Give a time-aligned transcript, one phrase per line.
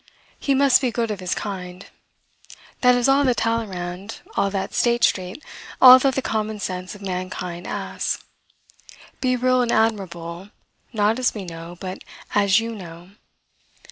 [0.39, 1.85] He must be good of his kind.
[2.79, 5.43] That is all that Talleyrand, all that State street,
[5.79, 8.23] all that the common sense of mankind asks.
[9.19, 10.49] Be real and admirable,
[10.91, 11.99] not as we know, but
[12.33, 13.11] as you know.